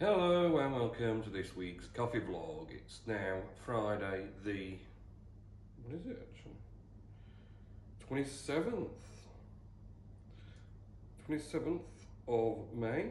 Hello 0.00 0.58
and 0.58 0.72
welcome 0.72 1.24
to 1.24 1.28
this 1.28 1.56
week's 1.56 1.88
coffee 1.88 2.20
vlog. 2.20 2.70
It's 2.70 3.00
now 3.04 3.38
Friday 3.66 4.26
the 4.44 4.78
what 5.82 5.98
is 5.98 6.06
it 6.06 6.28
actually? 8.06 8.24
27th. 8.24 8.90
27th 11.28 11.80
of 12.28 12.58
May. 12.72 13.06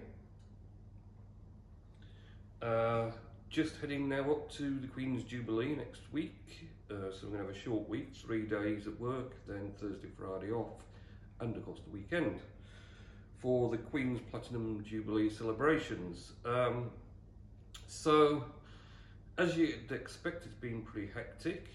Uh, 2.62 3.12
just 3.50 3.76
heading 3.82 4.08
now 4.08 4.32
up 4.32 4.50
to 4.54 4.80
the 4.80 4.88
Queen's 4.88 5.26
Jubilee 5.26 5.76
next 5.76 6.04
week. 6.14 6.70
Uh, 6.90 7.12
so 7.12 7.24
we're 7.24 7.32
going 7.32 7.42
to 7.42 7.48
have 7.48 7.50
a 7.50 7.60
short 7.60 7.90
week, 7.90 8.16
three 8.16 8.44
days 8.44 8.88
at 8.88 8.98
work, 8.98 9.34
then 9.46 9.74
Thursday, 9.78 10.08
Friday 10.18 10.54
off, 10.54 10.86
and 11.42 11.54
of 11.58 11.66
course 11.66 11.82
the 11.86 11.92
weekend 11.92 12.40
for 13.40 13.70
the 13.70 13.78
Queen's 13.78 14.20
Platinum 14.32 14.84
Jubilee 14.84 15.30
celebrations. 15.30 16.34
Um, 16.46 16.90
so, 17.88 18.46
as 19.38 19.56
you'd 19.56 19.92
expect, 19.92 20.46
it's 20.46 20.56
been 20.56 20.82
pretty 20.82 21.10
hectic. 21.14 21.68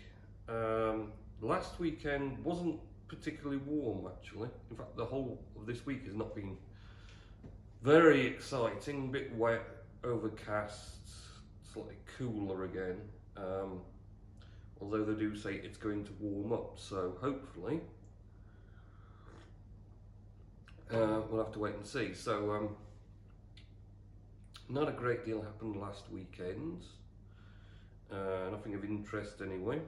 Um, 0.48 1.12
last 1.40 1.78
weekend 1.78 2.42
wasn't 2.44 2.80
particularly 3.06 3.58
warm, 3.58 4.06
actually. 4.06 4.48
In 4.70 4.76
fact, 4.76 4.96
the 4.96 5.04
whole 5.04 5.40
of 5.56 5.66
this 5.66 5.86
week 5.86 6.04
has 6.06 6.14
not 6.14 6.34
been 6.34 6.56
very 7.82 8.26
exciting, 8.26 9.08
a 9.08 9.12
bit 9.12 9.34
wet, 9.36 9.62
overcast, 10.04 11.08
slightly 11.72 11.96
cooler 12.18 12.64
again. 12.64 12.98
Um, 13.36 13.80
although 14.80 15.04
they 15.04 15.18
do 15.18 15.36
say 15.36 15.54
it's 15.54 15.76
going 15.76 16.04
to 16.04 16.12
warm 16.20 16.52
up, 16.52 16.78
so 16.78 17.16
hopefully 17.20 17.80
uh, 20.92 21.20
we'll 21.30 21.42
have 21.42 21.52
to 21.52 21.58
wait 21.58 21.74
and 21.74 21.86
see. 21.86 22.14
So, 22.14 22.52
um, 22.52 22.76
not 24.68 24.88
a 24.88 24.92
great 24.92 25.24
deal 25.24 25.42
happened 25.42 25.76
last 25.76 26.04
weekend. 26.10 26.82
Uh, 28.10 28.50
nothing 28.50 28.74
of 28.74 28.84
interest 28.84 29.40
anyway. 29.40 29.80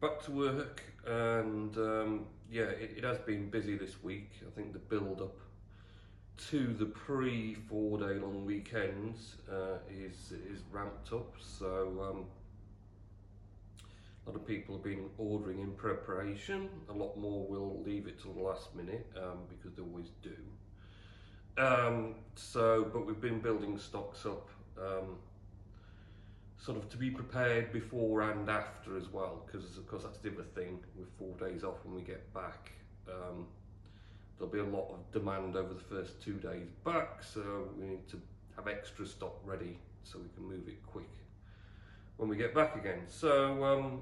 Back 0.00 0.22
to 0.24 0.32
work, 0.32 0.82
and 1.06 1.74
um, 1.78 2.26
yeah, 2.50 2.64
it, 2.64 2.94
it, 2.98 3.04
has 3.04 3.18
been 3.18 3.48
busy 3.48 3.76
this 3.76 4.02
week. 4.02 4.30
I 4.46 4.50
think 4.50 4.74
the 4.74 4.78
build 4.78 5.22
up 5.22 5.38
to 6.50 6.74
the 6.74 6.84
pre 6.84 7.54
four 7.54 7.98
day 7.98 8.18
long 8.18 8.44
weekends 8.44 9.36
uh, 9.50 9.78
is 9.90 10.32
is 10.32 10.60
ramped 10.70 11.12
up. 11.12 11.34
So 11.40 12.10
um, 12.10 12.24
a 14.26 14.30
lot 14.30 14.36
of 14.36 14.46
people 14.46 14.76
have 14.76 14.84
been 14.84 15.04
ordering 15.18 15.60
in 15.60 15.72
preparation. 15.72 16.68
A 16.88 16.92
lot 16.92 17.16
more 17.18 17.46
will 17.46 17.82
leave 17.84 18.06
it 18.06 18.20
till 18.20 18.32
the 18.32 18.40
last 18.40 18.74
minute 18.74 19.06
um, 19.16 19.40
because 19.48 19.76
they 19.76 19.82
always 19.82 20.08
do. 20.22 21.62
Um, 21.62 22.14
so, 22.34 22.88
but 22.92 23.06
we've 23.06 23.20
been 23.20 23.40
building 23.40 23.78
stocks 23.78 24.24
up 24.24 24.48
um, 24.78 25.18
sort 26.56 26.78
of 26.78 26.88
to 26.88 26.96
be 26.96 27.10
prepared 27.10 27.70
before 27.70 28.22
and 28.22 28.48
after 28.48 28.96
as 28.96 29.08
well, 29.08 29.42
because 29.46 29.76
of 29.76 29.86
course 29.86 30.04
that's 30.04 30.18
the 30.18 30.30
other 30.32 30.46
thing 30.54 30.80
with 30.96 31.08
four 31.18 31.34
days 31.36 31.62
off 31.62 31.76
when 31.84 31.94
we 31.94 32.02
get 32.02 32.32
back. 32.32 32.72
Um, 33.06 33.46
there'll 34.38 34.52
be 34.52 34.58
a 34.58 34.64
lot 34.64 34.90
of 34.90 35.12
demand 35.12 35.54
over 35.54 35.74
the 35.74 35.80
first 35.80 36.22
two 36.22 36.34
days 36.34 36.68
back, 36.84 37.22
so 37.22 37.68
we 37.78 37.86
need 37.86 38.08
to 38.08 38.20
have 38.56 38.68
extra 38.68 39.06
stock 39.06 39.36
ready 39.44 39.78
so 40.02 40.18
we 40.18 40.28
can 40.34 40.44
move 40.44 40.66
it 40.66 40.84
quick 40.86 41.10
when 42.16 42.28
we 42.28 42.36
get 42.36 42.54
back 42.54 42.76
again. 42.76 43.00
So, 43.08 43.64
um, 43.64 44.00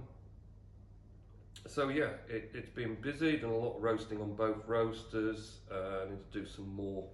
so 1.67 1.89
yeah, 1.89 2.11
it, 2.29 2.51
has 2.55 2.69
been 2.75 2.97
busy, 2.97 3.37
done 3.37 3.51
a 3.51 3.57
lot 3.57 3.77
of 3.77 3.83
roasting 3.83 4.21
on 4.21 4.35
both 4.35 4.57
roasters. 4.67 5.59
Uh, 5.71 6.05
I 6.07 6.11
need 6.11 6.33
to 6.33 6.41
do 6.41 6.47
some 6.47 6.75
more 6.75 7.05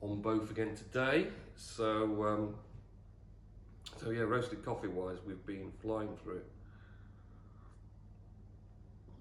on 0.00 0.20
both 0.20 0.50
again 0.50 0.74
today. 0.74 1.28
So, 1.56 2.24
um, 2.24 2.54
so 4.02 4.10
yeah, 4.10 4.22
roasted 4.22 4.64
coffee 4.64 4.88
wise, 4.88 5.18
we've 5.26 5.44
been 5.46 5.72
flying 5.82 6.16
through 6.22 6.36
it. 6.38 6.46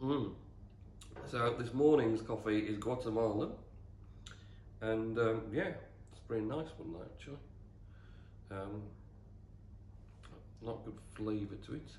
Mm. 0.02 0.32
So 1.26 1.56
this 1.60 1.74
morning's 1.74 2.22
coffee 2.22 2.60
is 2.60 2.78
Guatemala, 2.78 3.50
and 4.82 5.18
um, 5.20 5.42
yeah, 5.52 5.72
it's 6.12 6.22
a 6.26 6.28
very 6.30 6.42
nice 6.42 6.68
one 6.78 6.96
actually. 7.04 7.38
Um, 8.52 8.82
not 10.62 10.84
good 10.86 11.00
flavour 11.14 11.56
to 11.66 11.74
it. 11.74 11.92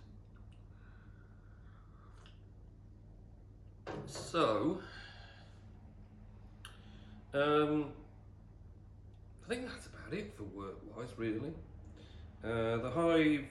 So, 4.06 4.81
um, 7.34 7.93
I 9.44 9.49
think 9.49 9.66
that's 9.66 9.87
about 9.87 10.12
it 10.12 10.34
for 10.37 10.44
work-wise, 10.44 11.09
really. 11.16 11.53
Uh, 12.44 12.76
the 12.76 12.91
Hive 12.91 13.44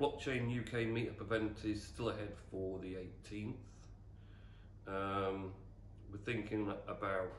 Blockchain 0.00 0.58
UK 0.58 0.86
meetup 0.86 1.20
event 1.20 1.58
is 1.64 1.82
still 1.82 2.08
ahead 2.10 2.32
for 2.50 2.78
the 2.80 2.96
18th. 3.30 3.54
Um, 4.88 5.52
we're 6.10 6.18
thinking 6.24 6.72
about 6.88 7.32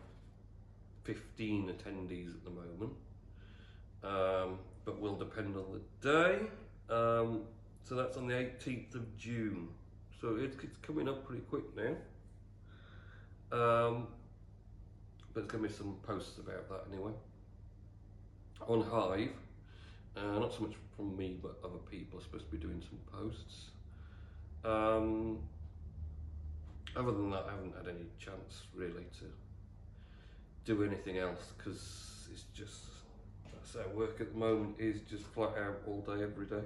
15 1.03 1.67
attendees 1.67 2.29
at 2.29 2.43
the 2.43 2.49
moment, 2.49 2.93
um, 4.03 4.59
but 4.85 4.99
will 4.99 5.15
depend 5.15 5.55
on 5.55 5.65
the 5.73 6.09
day. 6.09 6.39
Um, 6.89 7.41
so 7.83 7.95
that's 7.95 8.17
on 8.17 8.27
the 8.27 8.33
18th 8.33 8.95
of 8.95 9.17
June. 9.17 9.69
So 10.21 10.37
it's, 10.39 10.55
it's 10.63 10.77
coming 10.77 11.09
up 11.09 11.25
pretty 11.25 11.43
quick 11.43 11.63
now. 11.75 11.95
Um, 13.51 14.07
but 15.33 15.41
there's 15.41 15.47
going 15.47 15.63
to 15.63 15.69
be 15.69 15.73
some 15.73 15.95
posts 16.03 16.37
about 16.37 16.69
that 16.69 16.93
anyway. 16.93 17.11
On 18.67 18.81
Hive, 18.81 19.29
uh, 20.15 20.39
not 20.39 20.53
so 20.53 20.61
much 20.61 20.73
from 20.95 21.17
me, 21.17 21.37
but 21.41 21.57
other 21.63 21.79
people 21.89 22.19
are 22.19 22.21
supposed 22.21 22.45
to 22.45 22.51
be 22.51 22.57
doing 22.57 22.81
some 22.81 22.99
posts. 23.19 23.71
Um, 24.63 25.39
other 26.95 27.11
than 27.11 27.31
that, 27.31 27.45
I 27.47 27.51
haven't 27.51 27.75
had 27.75 27.87
any 27.87 28.05
chance 28.19 28.63
really 28.73 29.05
to 29.19 29.25
do 30.65 30.83
anything 30.83 31.17
else 31.17 31.51
because 31.57 32.27
it's 32.31 32.45
just 32.53 32.83
our 33.75 33.87
work 33.95 34.21
at 34.21 34.33
the 34.33 34.37
moment 34.37 34.75
is 34.79 35.01
just 35.09 35.23
flat 35.23 35.57
out 35.57 35.81
all 35.87 36.01
day, 36.01 36.23
every 36.23 36.45
day, 36.45 36.65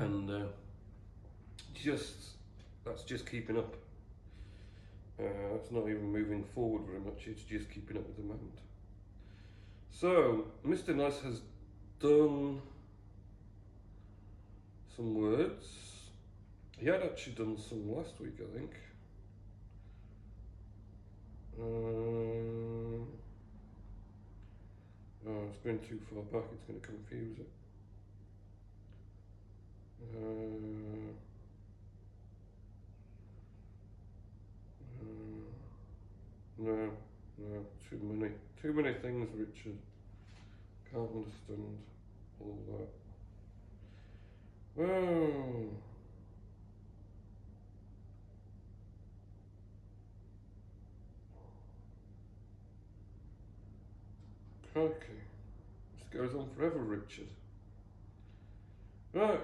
and 0.00 0.30
uh, 0.30 0.46
just 1.74 2.14
that's 2.84 3.02
just 3.02 3.28
keeping 3.30 3.58
up. 3.58 3.74
Uh, 5.18 5.54
it's 5.54 5.70
not 5.70 5.88
even 5.88 6.10
moving 6.10 6.44
forward 6.54 6.82
very 6.86 7.00
much. 7.00 7.26
It's 7.26 7.42
just 7.42 7.70
keeping 7.70 7.96
up 7.96 8.06
with 8.06 8.16
the 8.16 8.22
moment. 8.22 8.58
So, 9.90 10.46
Mr. 10.66 10.94
Nice 10.94 11.20
has 11.20 11.40
done 12.00 12.60
some 14.96 15.14
words. 15.14 15.66
He 16.78 16.86
had 16.86 17.02
actually 17.02 17.34
done 17.34 17.56
some 17.56 17.94
last 17.94 18.20
week, 18.20 18.34
I 18.40 18.58
think. 18.58 18.72
Um, 21.60 22.63
oh, 25.28 25.44
it's 25.48 25.58
been 25.58 25.78
too 25.80 26.00
far 26.12 26.22
back, 26.22 26.48
it's 26.52 26.64
going 26.64 26.80
to 26.80 26.86
confuse 26.86 27.38
it. 27.38 27.48
Uh, 30.16 31.12
uh, 35.00 35.06
no, 36.58 36.90
no, 37.38 37.66
too 37.88 38.00
many, 38.02 38.32
too 38.60 38.72
many 38.72 38.94
things, 38.94 39.28
Richard. 39.34 39.78
Can't 40.92 41.10
understand 41.10 41.78
all 42.40 42.58
that. 42.68 42.88
Oh. 44.82 45.93
Okay. 54.76 55.20
This 55.96 56.08
goes 56.08 56.34
on 56.34 56.48
forever, 56.56 56.78
Richard. 56.78 57.28
Right. 59.12 59.40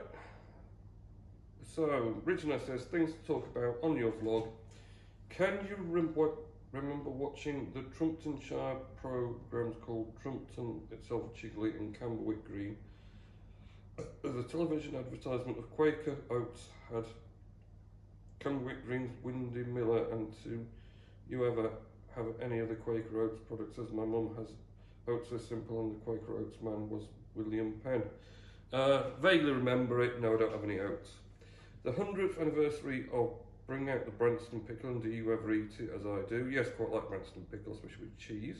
So, 1.62 2.16
Richard 2.24 2.60
says, 2.66 2.82
things 2.82 3.12
to 3.12 3.18
talk 3.26 3.46
about 3.54 3.76
on 3.82 3.96
your 3.96 4.10
vlog. 4.12 4.48
Can 5.28 5.60
you 5.68 5.76
remember, 5.78 6.30
remember 6.72 7.10
watching 7.10 7.70
the 7.72 7.82
Trumptonshire 7.96 8.76
programs 9.00 9.76
called 9.80 10.12
Trumpton 10.20 10.80
itself, 10.90 11.32
Chigley 11.34 11.78
and 11.78 11.96
Camberwick 11.96 12.44
Green? 12.44 12.76
A 13.98 14.42
television 14.42 14.96
advertisement 14.96 15.58
of 15.58 15.70
Quaker 15.70 16.16
Oats 16.30 16.68
had 16.92 17.04
Camberwick 18.40 18.84
Green's 18.84 19.12
Windy 19.22 19.62
Miller 19.62 20.10
and 20.10 20.32
to 20.42 20.66
you 21.28 21.46
ever 21.46 21.70
have 22.16 22.26
any 22.42 22.60
other 22.60 22.74
Quaker 22.74 23.22
Oats 23.22 23.40
products 23.46 23.78
as 23.78 23.92
my 23.92 24.04
mum 24.04 24.34
has 24.36 24.48
Oats 25.10 25.32
are 25.32 25.38
simple 25.38 25.80
and 25.80 25.94
the 25.94 26.04
Quaker 26.04 26.38
Oats 26.38 26.58
man 26.62 26.88
was 26.88 27.02
William 27.34 27.80
Penn. 27.82 28.02
Uh, 28.72 29.10
vaguely 29.20 29.50
remember 29.50 30.02
it, 30.02 30.20
no 30.20 30.34
I 30.34 30.38
don't 30.38 30.52
have 30.52 30.64
any 30.64 30.78
oats. 30.78 31.10
The 31.82 31.92
100th 31.92 32.40
anniversary 32.40 33.06
of 33.12 33.32
bring 33.66 33.90
out 33.90 34.04
the 34.04 34.10
Branston 34.10 34.60
pickle 34.60 34.90
and 34.90 35.02
do 35.02 35.08
you 35.10 35.32
ever 35.32 35.52
eat 35.52 35.72
it 35.78 35.90
as 35.94 36.06
I 36.06 36.28
do? 36.28 36.48
Yes, 36.50 36.68
quite 36.76 36.90
like 36.90 37.08
Branston 37.08 37.46
pickle, 37.50 37.72
especially 37.72 38.04
with 38.04 38.18
cheese. 38.18 38.58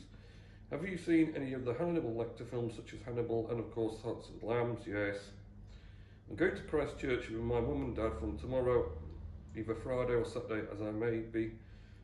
Have 0.71 0.87
you 0.87 0.97
seen 0.97 1.33
any 1.35 1.53
of 1.53 1.65
the 1.65 1.73
Hannibal 1.73 2.11
Lecter 2.11 2.49
films 2.49 2.75
such 2.75 2.93
as 2.93 2.99
Hannibal 3.05 3.49
and 3.49 3.59
of 3.59 3.73
course 3.75 4.01
Hearts 4.01 4.29
and 4.29 4.41
Lambs? 4.41 4.83
Yes. 4.87 5.17
I'm 6.29 6.37
going 6.37 6.55
to 6.55 6.61
Christchurch 6.61 7.29
with 7.29 7.41
my 7.41 7.59
mum 7.59 7.83
and 7.83 7.95
dad 7.95 8.13
from 8.19 8.37
tomorrow, 8.37 8.89
either 9.57 9.75
Friday 9.75 10.13
or 10.13 10.25
Saturday, 10.25 10.65
as 10.73 10.81
I 10.81 10.91
may 10.91 11.17
be 11.17 11.51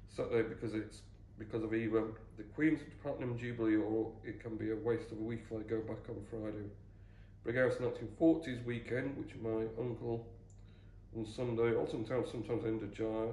Saturday 0.09 0.49
because 0.49 0.73
it's 0.73 1.01
because 1.37 1.63
of 1.63 1.73
either 1.73 2.03
the 2.37 2.43
Queen's 2.55 2.81
Platinum 3.01 3.37
Jubilee 3.37 3.75
or 3.75 4.11
it 4.23 4.41
can 4.41 4.55
be 4.55 4.71
a 4.71 4.75
waste 4.75 5.11
of 5.11 5.19
a 5.19 5.21
week 5.21 5.43
if 5.49 5.57
I 5.57 5.61
go 5.63 5.79
back 5.81 6.09
on 6.09 6.17
Friday. 6.29 6.67
Brighouse 7.43 7.75
1940s 7.75 8.65
weekend, 8.65 9.17
which 9.17 9.35
my 9.41 9.65
uncle 9.79 10.25
on 11.15 11.25
Sunday, 11.25 11.73
Town 11.73 12.25
sometimes 12.29 12.65
end 12.65 12.83
of 12.83 12.93
July. 12.93 13.27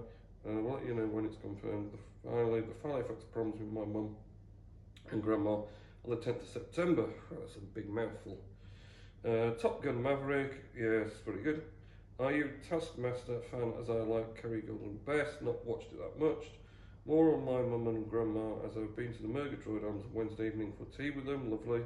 and 0.44 0.58
I'll 0.58 0.74
let 0.74 0.86
you 0.86 0.94
know 0.94 1.06
when 1.06 1.24
it's 1.24 1.36
confirmed. 1.36 1.92
The, 1.92 2.28
finally, 2.30 2.60
the 2.60 2.88
Halifax 2.88 3.24
problems 3.32 3.60
with 3.60 3.72
my 3.72 3.84
mum 3.84 4.14
and 5.10 5.22
grandma 5.22 5.54
on 5.54 6.10
the 6.10 6.16
10th 6.16 6.42
of 6.42 6.48
September. 6.48 7.06
Oh, 7.32 7.36
that's 7.40 7.56
a 7.56 7.60
big 7.60 7.88
mouthful. 7.88 8.38
Uh, 9.24 9.50
Top 9.52 9.82
Gun 9.82 10.02
Maverick, 10.02 10.64
yes, 10.76 11.10
very 11.24 11.42
good. 11.42 11.62
Are 12.20 12.30
you 12.30 12.50
Taskmaster 12.68 13.40
fan 13.50 13.72
as 13.80 13.90
I 13.90 13.94
like 13.94 14.40
Kerry 14.40 14.62
Godliman 14.62 14.98
best? 15.04 15.42
Not 15.42 15.64
watched 15.66 15.92
it 15.92 15.98
that 15.98 16.24
much. 16.24 16.44
More 17.06 17.34
on 17.34 17.44
my 17.44 17.60
mum 17.60 17.86
and 17.88 18.08
grandma 18.08 18.54
as 18.66 18.78
I've 18.78 18.96
been 18.96 19.12
to 19.12 19.22
the 19.22 19.28
Murgatroyd 19.28 19.84
Arms 19.84 20.04
Wednesday 20.14 20.46
evening 20.46 20.72
for 20.72 20.86
tea 20.96 21.10
with 21.10 21.26
them, 21.26 21.50
lovely. 21.50 21.82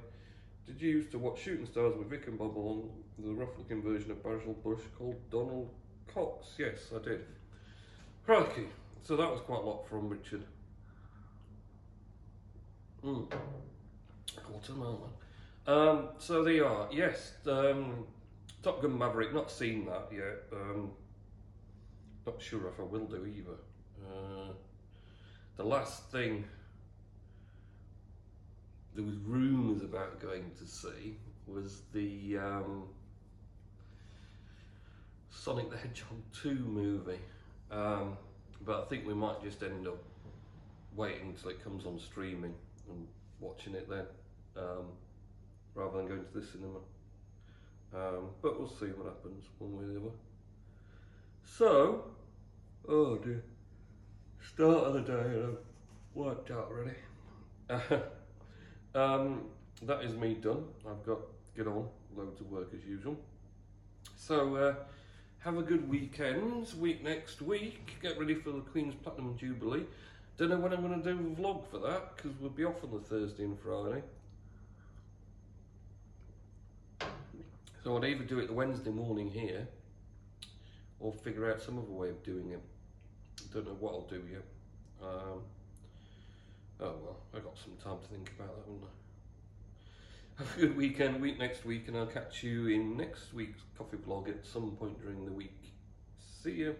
Did 0.64 0.80
you 0.80 0.90
used 0.90 1.10
to 1.10 1.18
watch 1.18 1.40
Shooting 1.40 1.66
Stars 1.66 1.96
with 1.96 2.08
Vic 2.08 2.28
and 2.28 2.38
Bob 2.38 2.56
on 2.56 2.88
the 3.18 3.34
rough 3.34 3.48
looking 3.58 3.82
version 3.82 4.12
of 4.12 4.22
Basil 4.22 4.52
Brush 4.62 4.82
called 4.96 5.16
Donald 5.28 5.70
Cox? 6.14 6.54
Yes, 6.56 6.92
I 6.94 7.02
did. 7.02 7.24
Crikey. 8.24 8.68
So 9.02 9.16
that 9.16 9.28
was 9.28 9.40
quite 9.40 9.60
a 9.60 9.66
lot 9.66 9.88
from 9.88 10.08
Richard. 10.08 10.44
Mm. 13.04 13.26
Watermelon. 14.52 15.10
Um, 15.66 16.08
so 16.18 16.44
there 16.44 16.54
you 16.54 16.66
are. 16.66 16.88
Yes, 16.92 17.32
um, 17.46 18.06
Top 18.62 18.82
Gun 18.82 18.96
Maverick. 18.96 19.34
Not 19.34 19.50
seen 19.50 19.86
that 19.86 20.08
yet. 20.12 20.44
Um, 20.52 20.92
not 22.24 22.40
sure 22.40 22.68
if 22.68 22.78
I 22.78 22.84
will 22.84 23.06
do 23.06 23.26
either. 23.26 23.56
Uh, 24.06 24.52
the 25.58 25.64
last 25.64 26.04
thing 26.10 26.44
there 28.94 29.04
was 29.04 29.16
rumours 29.16 29.82
about 29.82 30.20
going 30.20 30.50
to 30.58 30.66
see 30.66 31.16
was 31.46 31.82
the 31.92 32.38
um, 32.38 32.84
Sonic 35.30 35.70
the 35.70 35.76
Hedgehog 35.76 36.18
2 36.42 36.54
movie. 36.54 37.18
Um, 37.70 38.16
but 38.64 38.82
I 38.82 38.84
think 38.86 39.06
we 39.06 39.14
might 39.14 39.42
just 39.42 39.62
end 39.62 39.86
up 39.86 40.02
waiting 40.94 41.28
until 41.28 41.50
it 41.50 41.62
comes 41.62 41.86
on 41.86 41.98
streaming 41.98 42.54
and 42.88 43.06
watching 43.40 43.74
it 43.74 43.88
then, 43.90 44.06
um, 44.56 44.86
rather 45.74 45.98
than 45.98 46.06
going 46.06 46.24
to 46.24 46.40
the 46.40 46.46
cinema. 46.46 46.78
Um, 47.94 48.30
but 48.42 48.58
we'll 48.58 48.68
see 48.68 48.86
what 48.86 49.06
happens 49.06 49.44
one 49.58 49.76
way 49.76 49.84
or 49.84 49.86
the 49.88 50.00
other. 50.00 50.14
So, 51.44 52.04
oh 52.88 53.16
dear, 53.16 53.42
start 54.58 54.86
of 54.88 54.94
the 54.94 55.00
day 55.02 55.12
and 55.12 55.44
I've 55.44 55.58
worked 56.16 56.50
out 56.50 56.68
already. 56.68 56.96
um, 58.96 59.42
that 59.82 60.02
is 60.02 60.16
me 60.16 60.34
done. 60.34 60.64
I've 60.84 61.06
got 61.06 61.20
get 61.56 61.68
on 61.68 61.86
loads 62.16 62.40
of 62.40 62.50
work 62.50 62.66
as 62.74 62.84
usual. 62.84 63.16
So 64.16 64.56
uh, 64.56 64.74
have 65.38 65.58
a 65.58 65.62
good 65.62 65.88
weekend. 65.88 66.66
Week 66.76 67.04
next 67.04 67.40
week. 67.40 67.98
Get 68.02 68.18
ready 68.18 68.34
for 68.34 68.50
the 68.50 68.62
Queen's 68.62 68.96
Platinum 68.96 69.38
Jubilee. 69.38 69.84
Don't 70.38 70.48
know 70.48 70.58
when 70.58 70.72
I'm 70.72 70.82
going 70.82 71.00
to 71.00 71.08
do 71.08 71.16
a 71.16 71.40
vlog 71.40 71.64
for 71.70 71.78
that 71.78 72.16
because 72.16 72.32
we'll 72.40 72.50
be 72.50 72.64
off 72.64 72.82
on 72.82 72.90
the 72.90 72.98
Thursday 72.98 73.44
and 73.44 73.56
Friday. 73.60 74.02
So 77.84 77.96
I'd 77.96 78.04
either 78.06 78.24
do 78.24 78.40
it 78.40 78.48
the 78.48 78.54
Wednesday 78.54 78.90
morning 78.90 79.30
here 79.30 79.68
or 80.98 81.12
figure 81.12 81.48
out 81.48 81.62
some 81.62 81.78
other 81.78 81.92
way 81.92 82.08
of 82.08 82.24
doing 82.24 82.50
it. 82.50 82.60
Don't 83.52 83.66
know 83.66 83.76
what 83.78 83.92
I'll 83.92 84.08
do 84.08 84.22
yet. 84.30 84.44
Um, 85.02 85.40
oh 86.80 86.94
well, 87.02 87.16
I've 87.34 87.44
got 87.44 87.56
some 87.56 87.76
time 87.82 88.00
to 88.02 88.08
think 88.08 88.30
about 88.38 88.54
that? 88.66 90.44
Have 90.44 90.56
a 90.56 90.60
good 90.60 90.76
weekend, 90.76 91.20
week 91.20 91.38
next 91.38 91.64
week, 91.64 91.88
and 91.88 91.96
I'll 91.96 92.06
catch 92.06 92.44
you 92.44 92.68
in 92.68 92.96
next 92.96 93.34
week's 93.34 93.60
coffee 93.76 93.96
vlog 93.96 94.28
at 94.28 94.46
some 94.46 94.76
point 94.76 95.00
during 95.02 95.24
the 95.24 95.32
week. 95.32 95.72
See 96.42 96.52
you. 96.52 96.76